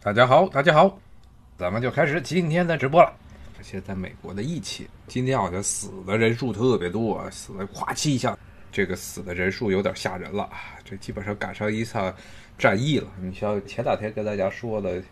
[0.00, 0.96] 大家好，大家好，
[1.58, 3.12] 咱们就开始今天的直播了。
[3.60, 8.38] 现在美国的疫情，今天好像死的人数特别多，死了咵七下，
[8.70, 10.48] 这个死的人数有点吓人了。
[10.84, 12.14] 这基本上赶上一场
[12.56, 13.08] 战役了。
[13.20, 15.02] 你像前两天跟大家说的，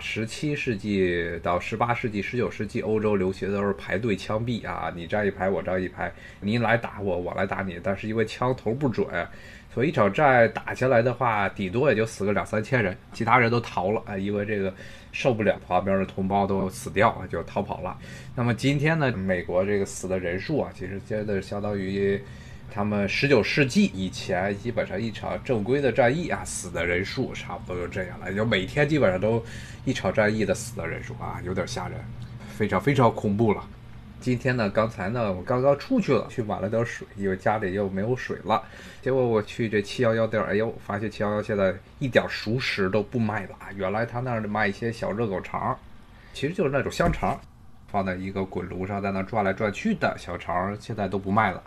[0.00, 7.78] 十七世纪到十八世纪、十九世纪，欧洲留学都是排队枪毙啊，你站一排，我站一排，你来打我，我来打你。
[7.82, 9.06] 但是因为枪头不准。
[9.72, 14.74] 所以一场战打下来的话，顶多也就死个两三千人，其他人都逃了啊，因为这个
[15.12, 17.96] 受不了旁边的同胞都死掉，就逃跑了。
[18.34, 22.20] 那么今天呢，美国这个死的人数啊，其实真的相当于
[22.72, 29.44] 他们十九世纪以前基本上一场正规的战役啊，死的人数差不多就这样了，就每天基本上都
[29.84, 31.98] 一场战役的死的人数啊，有点吓人，
[32.56, 33.62] 非常非常恐怖了。
[34.20, 38.62] 今天呢，刚才呢，我刚刚出去了，去买了点水，因为家里又没有水了。
[39.00, 43.56] 结果我去这七幺幺店，哎呦，发现七幺幺现在一点熟食都不卖了。
[43.74, 45.74] 原来他那儿卖一些小热狗肠，
[46.34, 47.40] 其实就是那种香肠，
[47.88, 51.62] 放在一个滚炉上，在那转来转去的小肠，现在都不卖了。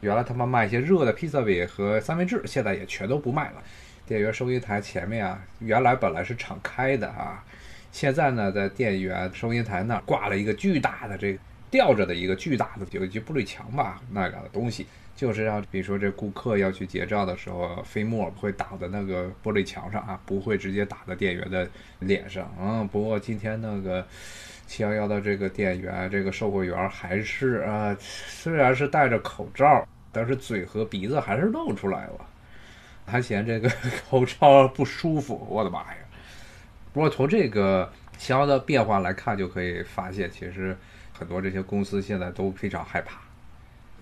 [0.00, 3.62] 原来他们卖一些热的披萨饼和三明治，现在也全都不卖了。
[4.06, 7.44] 店员收银台前面啊，原来本来是敞开的啊，
[7.90, 11.38] 现在呢，在店员收银台那儿挂了一个巨大的这个。
[11.68, 14.86] 吊着的一个巨大的有一玻璃墙吧，那样的东西，
[15.16, 22.50] 就是让比如说这顾客要去结账的时候，飞沫会打在那个玻璃墙上啊，不会直接打在店员的脸上。
[22.58, 24.06] 嗯，不过今天那个
[24.66, 32.26] 七幺幺的这个店员，这个售货员还是啊，虽然是戴着口罩，但是嘴和鼻子还是露出来了，
[33.06, 33.70] 还嫌这个
[34.10, 35.46] 口罩不舒服。
[35.48, 35.96] 我的妈呀！
[36.92, 40.76] 不过从这个七幺的变化来看，就可以发现其实。
[41.18, 43.18] 很多这些公司现在都非常害怕。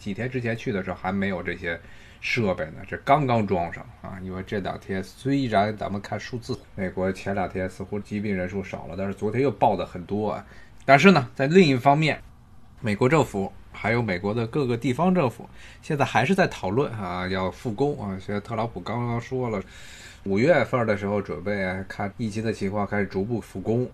[0.01, 1.81] 几天之前去的时候还没有这些
[2.25, 4.19] 设备呢，这刚刚装上啊。
[4.23, 10.45] 因为这两天虽然咱们看数字，美国前两天似乎疾病人数少了，但是昨天又报的很多啊。
[10.87, 12.19] 但是呢，在另一方面，
[12.81, 15.47] 美国政府还有美国的各个地方政府
[15.83, 18.19] 现在还是在讨论啊，要复工啊。
[18.19, 19.63] 现在特朗普刚刚说了，
[20.25, 23.87] 五月份的时候准备看疫情的情况开始逐步复工。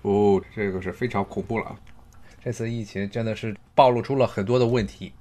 [0.00, 1.76] 哦，这个是非常恐怖了。
[2.42, 5.12] 这次疫情真的是暴露出了很多的问题，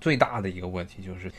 [0.00, 1.32] 最大的一个问题就是，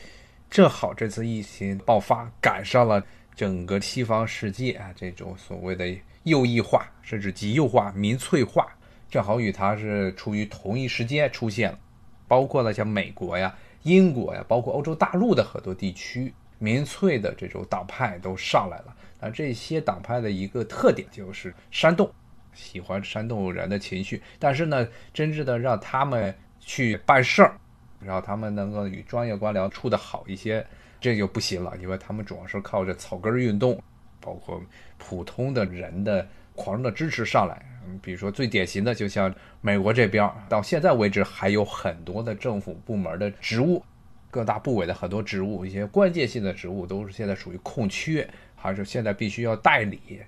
[0.49, 3.03] 正好这次疫情爆发赶上了
[3.35, 8.67] 整个西方世界啊这种所谓的右翼化甚至极右化、民粹化，
[9.09, 11.79] 正好与它是处于同一时间出现了，
[12.27, 18.95] 包括了像美国呀、英国呀，包括欧洲大陆的很多地区，民粹的这种党派都上来了。
[19.19, 22.11] 那这些党派的一个特点就是煽动。
[22.53, 27.55] 喜欢煽动人的情绪，但是呢，真正的让他们去办事儿，
[27.99, 30.65] 然后他们能够与专业官僚处得好一些，
[30.99, 33.81] 这就不行了，因为他们主要是靠着草根运动，
[34.19, 34.61] 包括
[34.97, 37.65] 普通的人的狂热的支持上来。
[37.87, 43.83] 嗯，比如说最典型的，就像美国这边，到现在为止还有很多的政府部门的职务，
[44.29, 50.21] 各大部委的很多职务，一些关键性的职务都是现在属于空缺，还是现在必须要代理，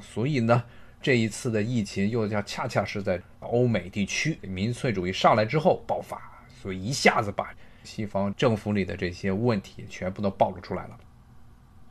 [0.00, 0.62] 所以呢。
[1.04, 6.16] 这一次的疫情又恰恰是在欧美地区民粹主义上来之后爆发，
[6.62, 7.52] 所以一下子把
[7.82, 10.96] 西方政府里的这些问题全部都暴露出来了。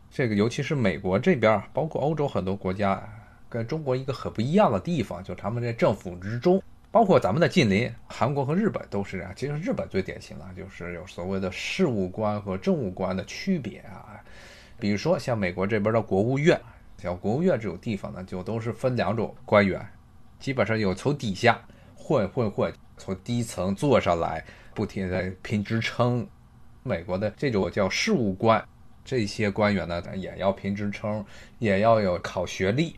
[0.09, 3.03] 这个尤其是美国这边，包括欧洲很多国家，
[3.49, 9.33] 跟中国一个很不一样的地方，就他们这政府之中，包括咱们的近邻韩国和日本都是这样。
[9.35, 14.23] 其实日本最典型了，就是有所谓的事务官和政务官的区别啊。
[14.79, 16.57] 比如说像美国这边的国务院。
[16.97, 19.83] 像国务院这种地方呢，就都是分两种官员，
[20.39, 21.59] 基本上有从底下
[21.95, 26.27] 混混混，从低层做上来，不停的拼职称。
[26.83, 28.63] 美国的这种叫事务官，
[29.05, 31.23] 这些官员呢也要拼职称，
[31.59, 32.95] 也要有考学历。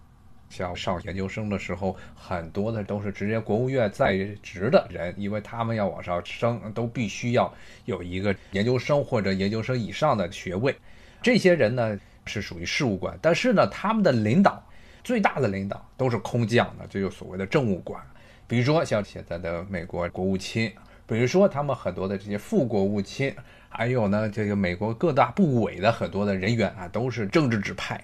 [0.50, 7.53] 像上研究生的时候，很多的都是直接国务院在职的人，因为他们要往上升，都必须要
[7.85, 10.75] 有一个研究生或者研究生以上的学位。
[11.22, 12.00] 这些人呢。
[12.25, 14.66] 是属于事务官，但是呢，他们的领导
[15.03, 18.02] 最大的领导都是空降的，这就所谓的政务官。
[18.47, 20.72] 比如说像现在的美国国务卿，
[21.05, 23.35] 比如说他们很多的这些副国务卿，
[23.70, 28.03] 还有呢，这个美国各大部委的很多的人员啊，都是政治指派。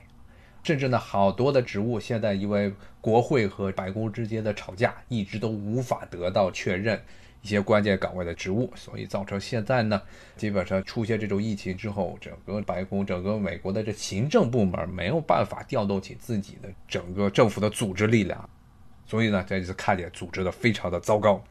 [0.63, 7.01] 甚至呢，好多的职务现在因为国会和白宫之间的吵架，一直都无法得到确认。
[7.41, 10.01] 一些关键岗位的职务，所以造成现在呢，
[10.35, 18.49] 基本上出现这种疫情之后，整个白宫、整个美国的这行政部门没有办法调动起自己的整个政府的组织力量，
[19.05, 21.41] 所以呢，这次看见组织的非常的糟糕，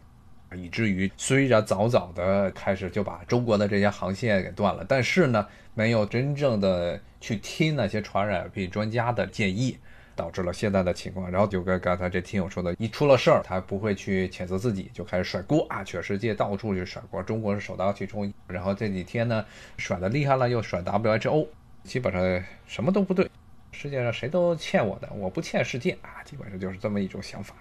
[0.54, 9.76] 以至于虽然早早的开始就把中国的这些航线给断了，但是呢，没有真正的去听那些传染病专家的建议，
[10.16, 11.30] 导致了现在的情况。
[11.30, 18.32] 然后就跟刚才这听友说的，一出了事儿，他不会去谴责自己，就开始甩锅啊，全世界到处去甩锅，中国是首当其冲。
[18.46, 19.44] 然后这几天呢，
[19.76, 21.46] 甩的厉害了，又甩 WHO，
[21.84, 23.30] 基本上什么都不对，
[23.72, 27.54] 世界上谁都欠我的，我不欠世界啊，基本上就是这么一种想法。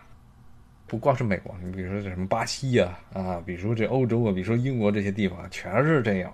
[0.88, 6.34] 不光是美国，你比如说这什么巴西呀，啊，比如说这欧洲啊，比如说英国这些地方，全是这样。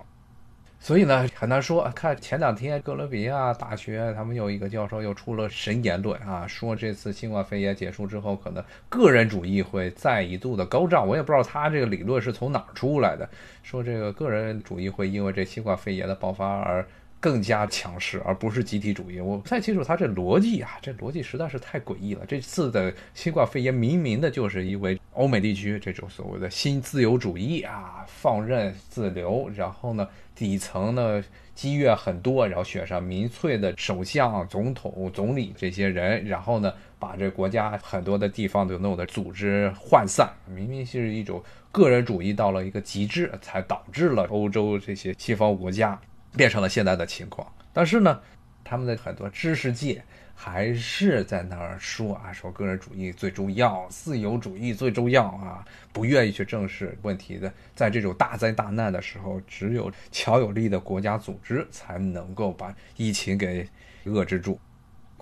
[0.78, 1.90] 所以呢，很难说。
[1.94, 11.08] 看前两天哥伦比亚大学，他们有一个教授又出了神言论啊，说这次新冠肺炎结束之后，可能个人主义会再一度的高涨。
[11.08, 13.26] 我也不知道他这个理论是从哪儿出来的，
[13.62, 16.86] 说这个个人主义会因为这新冠肺炎的爆发而
[17.24, 19.18] 更加强势，而不是集体主义。
[19.18, 22.26] 我不太清楚他这逻辑啊，这逻辑实在是太诡异了。
[22.28, 30.06] 这次的新冠肺炎明明的就是因为欧美地区这种所谓的新自由主义啊，放任自流，然后呢？
[30.34, 31.22] 底层呢
[31.54, 45.96] 积怨很多，然后选上民粹的首相、总统、总理这些人，然后呢把这国家很多的地方都弄得组织涣散，明明是一种个人主义到了一个极致，才导致了欧洲这些西方国家
[46.36, 47.50] 变成了现在的情况。
[47.72, 48.20] 但是呢，
[48.62, 50.02] 他们的很多知识界。
[50.36, 57.50] 还是在那儿说啊，说个人主义最重要，自由主义最重要啊，不愿意去正视问题的。
[57.72, 63.66] 在这种大灾大难的时候，只有强有力的国家组织才能够把疫情给
[64.06, 64.58] 遏制住。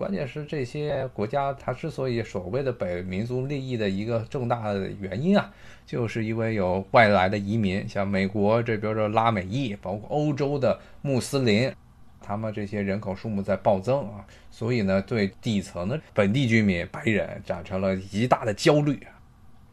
[0.03, 5.49] 关键是这些国家，它之所以所谓的北民族利益的一个重大的原因啊，
[5.87, 11.73] 就是因为有外来的移民，像美国这边的拉美裔，包括欧洲的穆斯林。
[12.21, 18.99] 他们这些人口数目在暴增啊，所以呢，对底层的本地居民白人产生了极大的焦虑。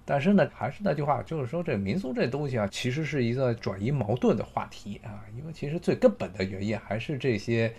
[0.05, 5.25] 但是呢，还是那句话，就是说这民族这东西啊，其实是一个转移矛盾的话题啊。
[5.35, 7.73] 因为其实最根本的原因还是这些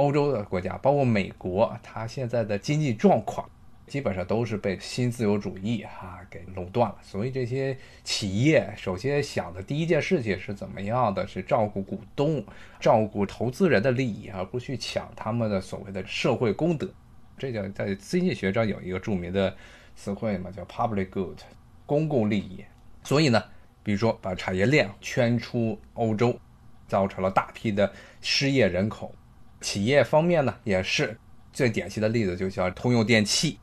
[0.00, 3.48] 欧洲的国家，包括美国，它现在的经济状况。
[3.86, 11.26] 基本上都是被新自由主义哈给垄断了，所以这些企业首先想的第一件事情是怎么样的？
[11.26, 12.40] 是照顾股东、
[12.78, 16.88] 照顾投资人的利益，而不去抢他们的所谓的社会公德。
[17.36, 19.52] 这叫在经济学上有一个著名的
[19.96, 21.40] 词汇嘛，叫 public good，
[21.84, 22.64] 公共利益。
[23.02, 23.42] 所以呢，
[23.82, 26.38] 比如说把产业链圈出欧洲，
[26.86, 29.12] 造成了大批的失业人口。
[29.60, 31.16] 企业方面呢，也是
[31.52, 33.58] 最典型的例子，就叫通用电气。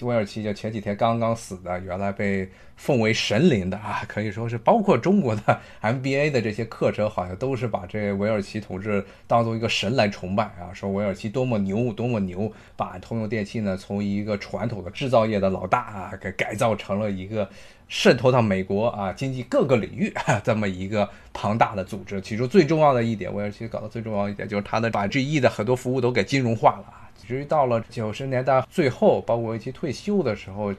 [0.00, 2.50] 威尔奇就前几天刚刚死的，原来被
[2.80, 17.46] 奉为神灵的啊， 可以说是包括中国的 MBA 的这些课程，好像都是把这韦尔奇同志当做一个神来崇拜啊，说韦尔奇多么牛，多么牛，把通用电气呢从一个传统的制造业的老大啊，给改造成了一个
[17.86, 20.10] 渗透到美国啊经济各个领域
[20.42, 22.18] 这么一个庞大的组织。
[22.22, 26.86] 其中最重要的一点，韦尔奇搞的最重要一点就是他的把 GE 的很多服务都给金融化了。
[27.28, 30.74] 至于到了九十年代最后，包括一起退休的时候，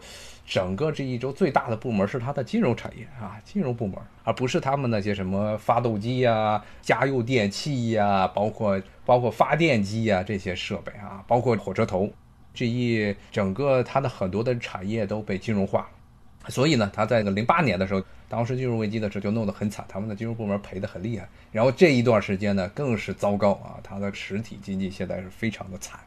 [0.51, 3.95] 整个这一周最大的部门是它的金融产业啊，金融部门，
[4.25, 12.11] 而不是他们那些什么发动机呀、家用电器呀，包括包括发电机呀这些设备啊，包括火车头，
[12.53, 16.49] 这一整个它的很多的产业都被金融化了。
[16.49, 21.25] 所以呢，他在零八年的时候，当时金融危机的时候就弄得很惨，他们的金融部门赔得很厉害。
[21.53, 25.97] 然后这一段时间呢，更是糟糕啊，它的实体经济现在是非常的惨。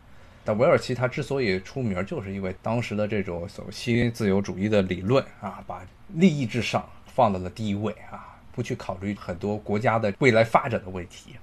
[0.44, 5.80] 但韦尔奇他之所以出名，就是因为当时的这种所谓新自由主义的理论啊，把
[6.14, 11.36] 利益至上放到了第一位啊，不去考虑很多国家的未来发展的问题。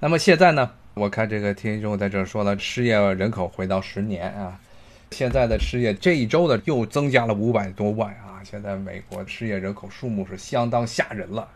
[0.00, 4.58] 那么现在呢，我看这个听众在这说了，失业人口回到十年啊，
[5.12, 11.48] 现在的失业这一周呢又增加了五百多万啊，现在美国失业人口数目是相当吓人了。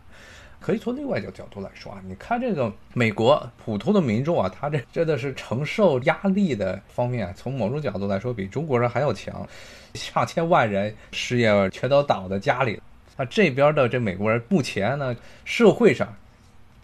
[0.60, 9.48] 可以从另外一个角度来说啊，你看这个美国普通的民众啊，他这真的是承受压力的方面，从某种角度来说比中国人还要强。
[9.94, 12.80] 上千万人失业，全都倒在家里。
[13.16, 16.14] 那这边的这美国人目前呢，社会上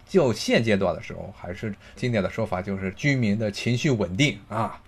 [0.08, 4.80] 就现阶段的时候，还是经典的说法，就是居民的情绪稳定啊，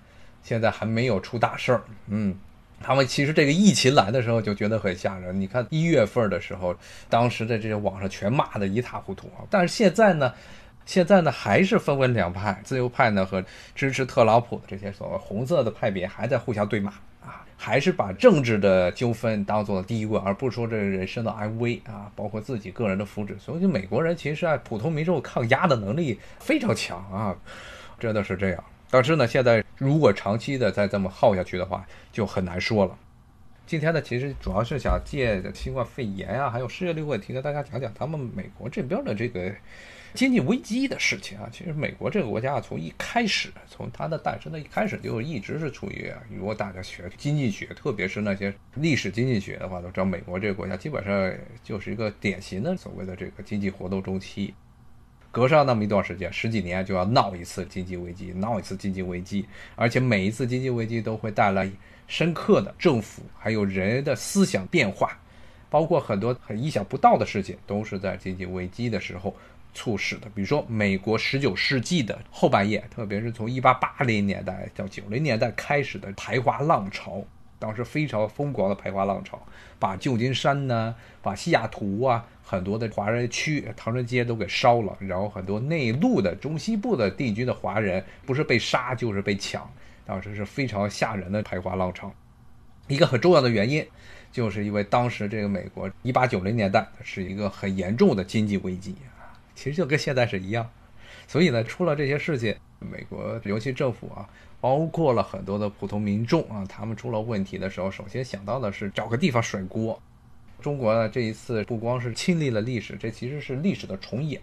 [0.42, 1.82] 现在还没有出大事儿。
[2.08, 2.34] 嗯。
[2.80, 5.38] 他们其实这个疫情来的时候就觉得很吓人。
[5.38, 6.74] 你看一月份的时候，
[7.08, 9.44] 当时的这些网上全骂得一塌糊涂啊。
[9.50, 10.32] 但是现在呢，
[10.86, 13.44] 现在呢还是分为两派，自由派呢和
[13.74, 23.38] 支持特朗普的这些所谓红色的派别还在互相对骂啊，还是把政治的纠纷当做了第一位，而不是说这人生的安危啊，包括自己个人的福祉。
[23.38, 27.36] 所以，美国人其实啊，普通民众抗压的能力非常强啊，
[27.98, 28.64] 真的是这样。
[28.90, 32.98] 但是呢，现在如果长期的再这么耗下去的话，就很难说了。
[33.66, 39.54] 今天呢，其实主要是想借新冠肺炎啊，还有失业率问题，跟大家讲讲他们美国这边的这个
[40.14, 41.46] 经济危机的事情啊。
[41.52, 51.30] 其实美国这个国家啊从一开始，从它的诞生的一开始就一直是处于，如果大家学经济学，特别是那些历史经济学的话，都知道美国这个国家基本上
[51.62, 54.54] 就是一个典型的所谓的这个经济活动周期。
[55.38, 61.70] 隔上那么一段时间，十几年就要闹一次经济危机，闹一次经济危机，而且每一次经济危机都会带来
[62.08, 65.16] 深刻的政府还有人的思想变化，
[65.70, 69.32] 包括很多很意想不到的事情，都是在经济危机的时候
[69.72, 70.28] 促使的。
[70.34, 77.22] 比如说，美国十九世纪的后半叶，特别是从一八八零年代到九零年代开始的排华浪潮。
[77.58, 79.40] 当时非常疯狂的排华浪潮，
[79.78, 89.68] 把旧金山呢，把西雅图啊，很多的华人区、唐人街都给烧了，然后很多内陆的中西部的地区的华人，不是被杀就是被抢，
[90.06, 92.14] 当时是非常吓人的排华浪潮。
[92.86, 93.84] 一个很重要的原因，
[94.30, 100.70] 就是因为当时这个美国一八九零年代是一个很严重的经济危机啊，其实就跟现在是一样，
[101.26, 104.28] 所以呢，出了这些事情，美国尤其政府啊。
[104.60, 110.00] 包括了很多的普通民众啊，他们出了问题的时候，首先想到的是找个地方甩锅。
[110.60, 114.40] 中国呢，这一次不光是亲历了历史，这其实是历史的重演。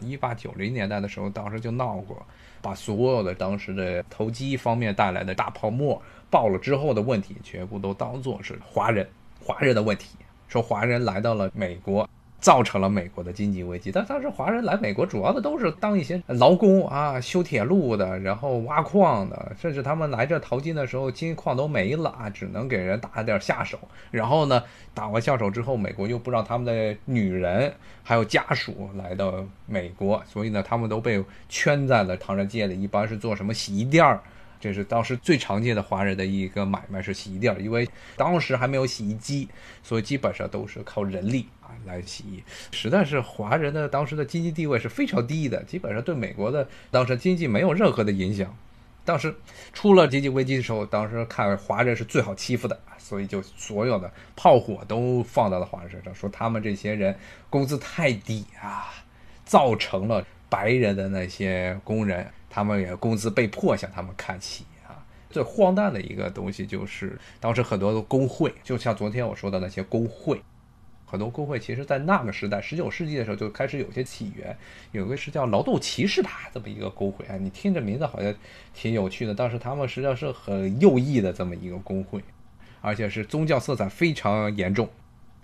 [0.00, 2.24] 一八九零年代的时候，当时就闹过，
[2.62, 6.00] 把所有的当时的投机方面带来的大泡沫
[6.30, 9.08] 爆了之后的问题，全部都当做是华人
[9.44, 12.08] 华人的问题，说华人来到了美国。
[12.40, 23.76] 造成了美国的经济危机，但当时华人来美国主要的都是当一些劳工啊，修铁路的，然后挖矿的，甚至他们来这淘金的时候，金矿都没了啊，只能给人打点下手。
[24.12, 24.62] 然后呢，
[24.94, 34.20] 打完下手之后，美国又不让他们的女人还有家属来到美国，所以呢，他们都被圈在了唐人街里，一般是做什么洗衣店儿。
[34.60, 39.48] 这是当时最常见的华人的一个买卖是洗衣店，因为当时还没有洗衣机，
[39.82, 42.42] 所以基本上都是靠人力啊来洗衣。
[42.72, 48.52] 实在是华人的当时的经济地位是非常低的，基本上对美国的当时经济没有任何的影响。
[49.04, 49.34] 当时
[49.72, 57.16] 出了经济危机的时候，当时看华人是最好欺负的，所以就所有的炮火都放到了华人身上，说他们这些人
[57.48, 58.92] 工资太低啊，
[59.46, 62.26] 造成了白人的那些工人。
[62.50, 65.04] 他们也工资被迫向他们看齐啊！
[65.30, 70.40] 最荒诞的一个东西就是，当时很多的工会，就像昨天我说的那些工会，
[71.04, 74.56] 很多工会其实在那个时代，十九世纪的时候就开始有些起源，
[74.92, 78.34] 有个是叫劳动骑士吧这么一个工会啊，你听这名字好像
[78.72, 82.22] 挺有趣的，但是他们实际上是很右翼的这么一个工会，
[82.80, 84.88] 而且是宗教色彩非常严重。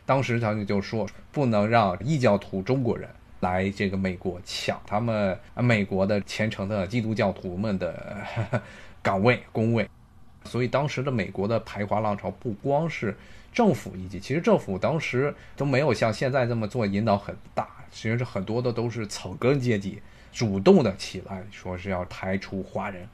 [0.06, 3.08] 当时他们就说，不能让异教徒中国人。
[3.44, 8.16] 来这个美国抢他们美国的虔诚的基督教徒们的
[9.04, 9.86] 岗位工位，
[10.44, 13.14] 所以当时的美国的排华浪潮不光是
[13.52, 20.00] 政府以及其实政府当时都没有像现在这么做引导很大，其实是很多的都是草根阶级
[20.32, 23.06] 主动的起来说是要排除华人，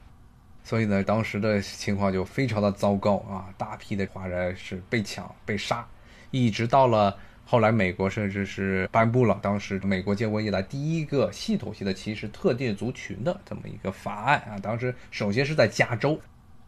[0.63, 5.85] 所以呢当时的情况就非常的糟糕啊，大批的华人是被抢被杀，
[6.31, 7.17] 一直到了。
[7.51, 14.57] 后来，美国甚至是颁布了当时美国建国以来第一个系统性的歧视特定族群的这么一个法案啊。
[14.63, 16.17] 当时首先是在加州，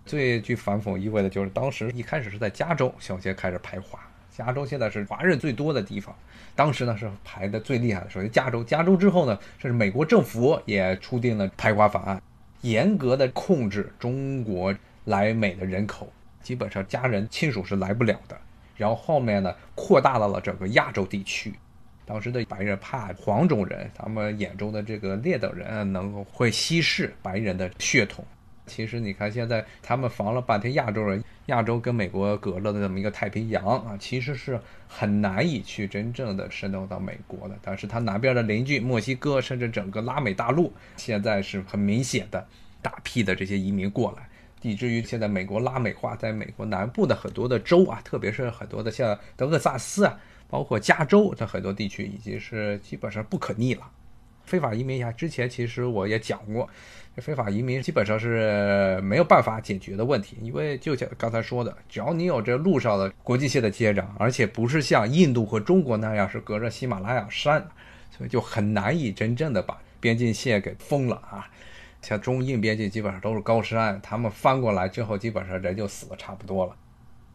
[0.05, 3.97] 最具反讽意味的就是当时一开始是在加州首先开始排华。
[4.29, 6.13] 加州现在是华人最多的地方，
[6.53, 8.09] 当时呢是排的最厉害的。
[8.09, 12.21] 首先加州，加州之后呢，甚至美国政府也出定了排华法案，
[12.59, 14.75] 严格的控制中国
[15.05, 16.11] 来美的人口，
[16.41, 18.37] 基本上家人亲属是来不了的。
[18.75, 21.53] 然后后面呢，扩大到了整个亚洲地区。
[22.05, 28.25] 当时的白人怕黄种人，他们眼中的这个劣等人能够会稀释白人的血统。
[28.65, 37.55] 其实你看，现在他们防了半天亚洲人，亚洲跟美国隔了的这么一个太平洋啊，其实是很难以去真正的渗透到美国的。
[37.61, 42.45] 但是它南边的邻居墨西哥，甚至整个拉美大陆，现在是很明显的
[42.81, 44.29] 大批的这些移民过来。
[44.63, 50.17] 以至于现在美国拉美化，在美国南部的很多的州啊，特别是很多的像德克萨斯啊，
[50.49, 53.81] 包括加州的很多地区，已经是基本上不可逆了。
[54.45, 56.67] 非法移民呀，之前其实我也讲过，
[57.15, 67.65] 非法移民基本上是没有办法解决的问题，因为就像刚才说的，只要你有这路上的国际线的接壤，而且不是像印度和中国那样是隔着喜马拉雅山，
[68.11, 71.49] 所以就很难以真正的把边境线给封了啊。
[72.03, 76.75] 像中印边境基本上都是高山，他们翻过来之后，基本上人就死的差不多了。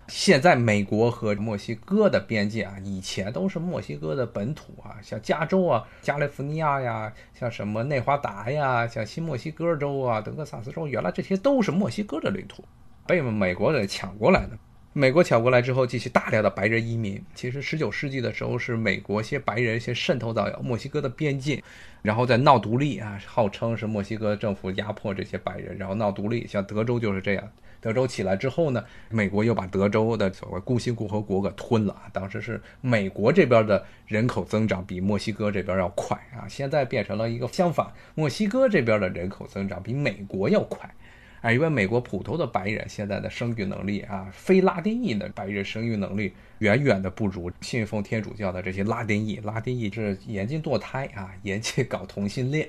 [0.07, 12.65] 现在美国和墨西哥的边界啊，以前都是墨西哥的本土啊，像加州啊、加利福尼亚呀，像什么内华达呀、像新墨西哥州啊、德克萨斯州，原来这些都是墨西哥的领土，
[13.07, 14.57] 被美国给抢过来的。
[14.99, 17.23] 美国抢过来之后，继续大量的白人移民。
[17.33, 21.62] 其实十九世纪的时候，是美国些白人先渗透到墨西哥的边境，
[22.02, 26.45] 然后再闹独立啊，号称是墨西哥政府压迫这些白人，然后闹独立。
[26.49, 27.49] 像德州就是这样，
[27.81, 31.95] 德州起来之后呢，美国又把德州的所谓孤星共和国给吞了。
[32.12, 37.87] 当时是美国这边的人口增长比墨西哥这边要快啊，现在变成了一个相反，
[38.17, 40.93] 墨西哥这边的人口增长比美国要快。
[41.40, 49.37] 啊，因为美国普通的白人现在的生育能力啊，非拉丁裔的白人生育能力远远的不如信奉天主教的这些拉丁裔。
[49.37, 52.68] 拉丁裔是严禁堕胎啊，严禁搞同性恋，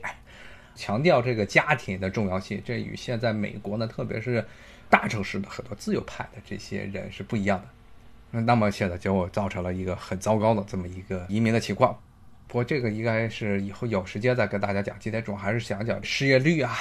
[0.76, 2.62] 强调这个家庭的重要性。
[2.64, 4.46] 这与现在美国呢，特别是
[4.88, 8.42] 大城市的很多自由派的这些人是不一样的。
[8.42, 12.00] 那么现在就造成了一个很糟糕的这么一个移民的情况。
[12.48, 14.96] 不过这个应该是以后有时间再跟大家讲。
[15.00, 16.78] 今天主要还是想讲失业率啊。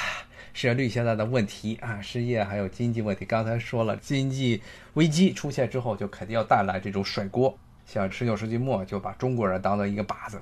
[0.52, 3.24] 失业率现在的问题啊，失业还有经济问题。
[3.24, 4.60] 刚才说了，经济
[4.94, 7.56] 危机出现之后，就肯定要带来这种甩锅。
[7.86, 10.40] 像十九世纪末就把中国人当做一个靶子。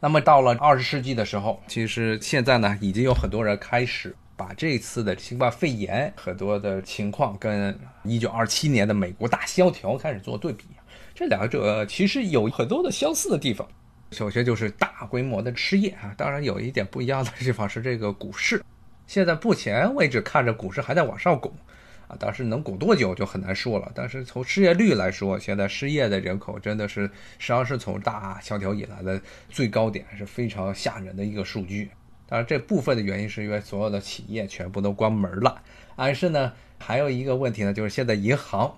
[0.00, 10.64] 那么到了二十世纪的时候，其实现在呢，已经有很多人开始把这次的新冠肺炎很多的情况跟一九二七年的美国大萧条开始做对比。
[11.14, 13.66] 这两者其实有很多的相似的地方。
[14.10, 18.62] 首先就是大规模的失业啊，当然有一点不一样的地方是这个股市。
[19.06, 21.52] 现在目前为止看着股市还在往上拱，
[22.08, 23.90] 啊，但是能拱多久就很难说了。
[23.94, 31.90] 但是从失业率来说，现在失业的人口真的是实际上是从大萧条以来的最高点，是非常吓人的一个数据。
[32.26, 35.62] 当然，这部分的原因是因为所有的企业全部都关门了。
[35.94, 38.74] 但是呢，还有一个问题呢，就是现在银行，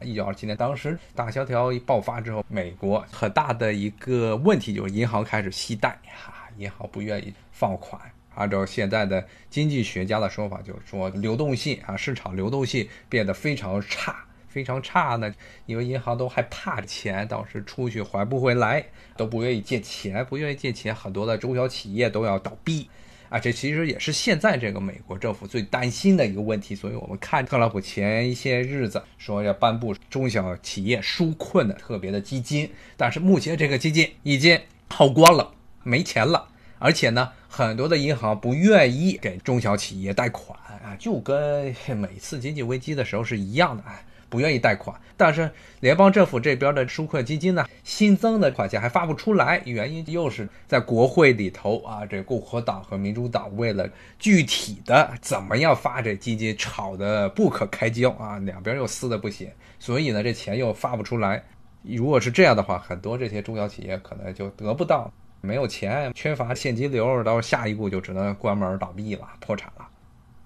[0.00, 8.00] 一九二七年当时大萧条一爆发之后，美国很大的一个问题就是银行开始惜贷，哈，银行不愿意放款。
[8.34, 15.32] 按照现在的经济学家的说法，就是说流动性啊，市场流动性变得非常差，非常差呢。
[15.66, 18.84] 因为银行都害怕钱到时出去还不回来，
[19.16, 22.88] 都不愿意借钱，不愿意借钱，很多的中小企业都要倒闭
[23.28, 23.38] 啊。
[23.38, 26.74] 这其实也是现在这个美国政府最担心的一个问题。
[26.74, 36.48] 所以我们看特朗普前一些日子说要颁布中小企业纾困的特别的基金，但是目前这个基金已经耗光了，没钱了。
[36.80, 43.94] 而且呢，很多的银行不愿意给中小企业贷款啊，就跟每次经济危机的时候是一样的啊，
[44.28, 45.00] 不愿意贷款。
[45.16, 53.88] 但是联邦政府这边的纾困基金呢，新增的款项还发不出来，原因又是在国会里头啊，这共和党和民主党为了
[54.18, 61.44] 具体的怎么样发这基金吵得不可开交啊，两边又撕的不行，所以呢，这钱又发不出来。
[61.82, 65.12] 如果是这样的话，很多这些中小企业可能就得不到。
[65.44, 69.86] 没有钱，缺乏现金流，到下一步就只能关门倒闭了，破产了。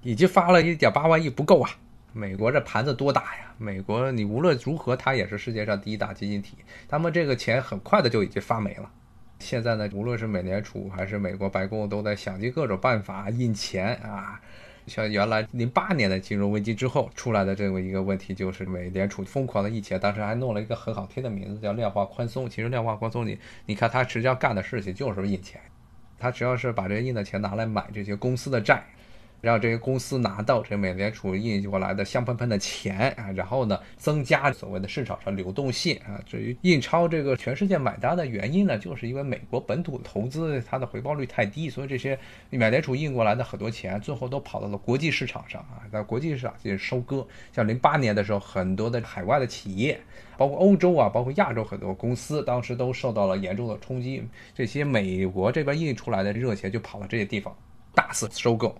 [0.02, 1.70] 已经发了一点八万亿不够啊！
[2.12, 3.52] 美国这盘子多大呀？
[3.58, 6.56] 美国你无论如何，它也是世界上第一大经济体，
[6.88, 8.90] 他们这个钱很快的就已经发没了。
[9.38, 14.40] 现在呢，无论是美联储还是美国白宫，都在想尽各种办法印钱啊。
[14.88, 22.48] 像原来零八年的金融危机之后出来的这么一个问题，就是美联储疯狂的印钱，当时还弄了一个很好听的名字叫量化宽松。
[22.48, 25.60] 其实量化宽松，你你看它实际上干的事情就是印钱，
[26.18, 28.84] 它只要是把这印的钱拿来买这些公司的债。
[29.40, 36.20] 让这些公司拿到这美联储印过来的香喷喷的钱啊，然后呢，增加所谓的市场上流动性啊。
[36.26, 42.18] 至于印钞这个全世界买单的原因呢，就是因为美国本土投资它的回报率太低，所以这些
[42.50, 47.26] 美联储印过来的很多钱最后都跑到了国际市场上啊，在国际市场进行收割。
[47.52, 50.00] 像零八年的时候，很多的海外的企业，
[50.36, 54.22] 包括欧洲啊，包括亚洲很多公司，当时都受到了严重的冲击。
[54.54, 57.56] 这些美国这边印出来的热钱就跑到这些地方，
[57.94, 58.76] 大肆收购。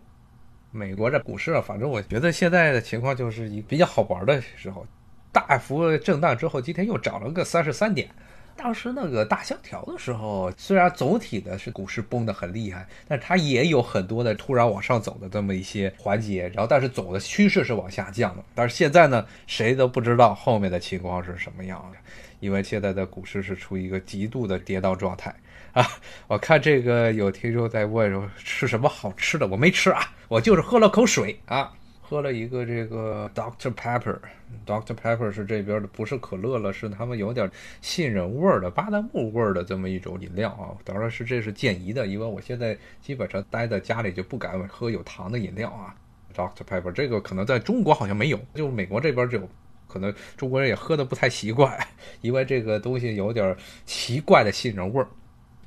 [0.71, 4.87] 美国这股市啊，反正我觉得现在的情况就是一比较好玩的时候，
[5.33, 8.09] 大幅震荡之后，今天又涨了个三十三点。
[8.55, 16.49] 当时那个大萧条的时候，虽然总体的是股市崩得很厉害，但它也有很多的突然往上走的这么一些环节。
[16.49, 18.43] 然后，但是总的趋势是往下降的。
[18.57, 21.99] 但是现在呢，谁都不知道后面的情况是什么样的，
[22.41, 25.33] 因为现在的股市是处于一个极度的跌宕状态。
[25.73, 25.87] 啊，
[26.27, 37.49] 我看这个有听众在问说吃什么好吃的，我没吃啊，我就是喝了口水啊，喝了一个这个 Doctor Pepper，Doctor Pepper 是这边的，不是可乐了，是他们有点
[37.83, 40.73] 杏仁味儿的、巴旦木味儿的这么一种饮料啊。
[40.85, 45.95] 当然是这是建议的，因为我现在基本上待在家里就不敢喝有糖的饮料啊。
[46.35, 49.49] Doctor Pepper 这个可能在中国好像没有，就美国这边就有，
[49.87, 51.79] 可能中国人也喝的不太习惯，
[52.21, 53.55] 因为这个东西有点
[53.85, 55.07] 奇怪的杏仁味儿。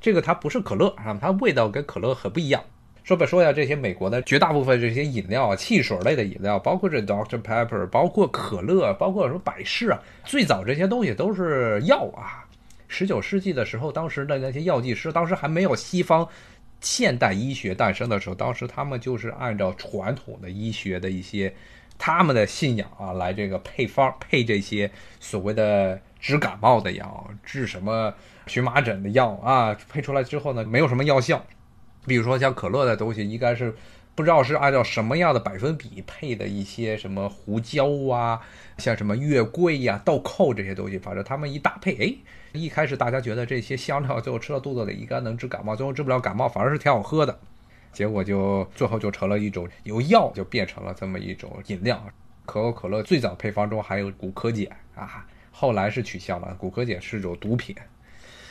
[0.02, 2.62] 这个它不是可乐啊，它味道跟可乐很不一样。
[3.04, 12.44] 说吧，说一下这些美国的绝大部分这些饮料啊，汽水类的饮料，包括这 Dr Pepper，包括可乐，包括什么百事啊，最早这些东西都是药啊。
[12.86, 16.28] 十九世纪的时候，当时的那些药剂师，当时还没有西方
[16.80, 21.52] 现代医学诞生的时候，当时他们就是按照传统的医学的一些
[21.98, 28.12] 他们的信仰啊，来这个配方配这些所谓的治感冒的药，治什么
[28.46, 31.44] 荨麻疹的药啊，配出来之后呢，没有什么药效。
[32.04, 33.72] 比如说像可乐的东西，应该是
[34.16, 38.40] 不知道是按照什么样的百分比配的一些什么胡椒啊，
[38.78, 42.16] 像什么月桂呀、豆蔻这些东西，反正他们一搭配，哎，
[42.58, 47.38] 一开始大家觉得这些香料最后吃到肚子里应该能治感冒，最后治不了感冒，反而是挺好喝的，
[47.92, 52.02] 结果就最后就成了一种由药就变成了这么一种饮料。
[52.44, 57.76] 可口可乐最早配方中还有骨科碱啊，后来是取消了，骨科碱是种毒品。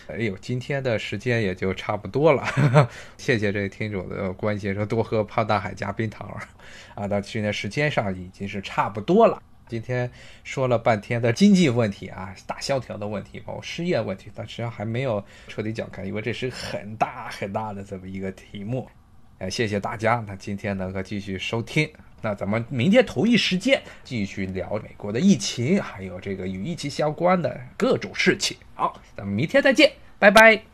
[0.07, 2.43] 哎呦，今天的时间也就差不多了，
[3.17, 6.27] 谢谢这位听众的关心，说多喝胖大海加冰糖
[6.95, 7.07] 啊。
[7.07, 9.41] 到现在时间上已经是差不多了。
[9.67, 10.09] 今天
[10.43, 18.89] 说了半天的经济问题啊，大萧条的问题，包括失业问题，但实际上还没有彻底讲开，因为这是很大很大的这么一个题目。
[19.41, 28.55] 哎，谢谢大家，那今天能够继续收听，那咱们明天同一时间继续聊美国的疫情，还有这个与疫情相关的各种事情。
[28.75, 29.91] 好，咱们明天再见。
[30.19, 30.70] 拜拜。